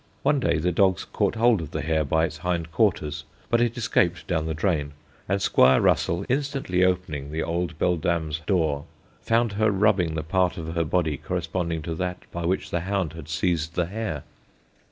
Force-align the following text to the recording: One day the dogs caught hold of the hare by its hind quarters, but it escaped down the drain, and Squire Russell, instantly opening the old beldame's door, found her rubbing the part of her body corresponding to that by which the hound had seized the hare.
One 0.23 0.39
day 0.39 0.57
the 0.57 0.71
dogs 0.71 1.05
caught 1.05 1.35
hold 1.35 1.61
of 1.61 1.69
the 1.69 1.81
hare 1.83 2.03
by 2.03 2.25
its 2.25 2.37
hind 2.39 2.71
quarters, 2.71 3.23
but 3.51 3.61
it 3.61 3.77
escaped 3.77 4.25
down 4.25 4.47
the 4.47 4.55
drain, 4.55 4.93
and 5.29 5.39
Squire 5.39 5.79
Russell, 5.79 6.25
instantly 6.27 6.83
opening 6.83 7.31
the 7.31 7.43
old 7.43 7.77
beldame's 7.77 8.39
door, 8.47 8.85
found 9.21 9.51
her 9.51 9.69
rubbing 9.69 10.15
the 10.15 10.23
part 10.23 10.57
of 10.57 10.73
her 10.73 10.83
body 10.85 11.17
corresponding 11.17 11.83
to 11.83 11.93
that 11.93 12.23
by 12.31 12.45
which 12.47 12.71
the 12.71 12.79
hound 12.79 13.13
had 13.13 13.29
seized 13.29 13.75
the 13.75 13.85
hare. 13.85 14.23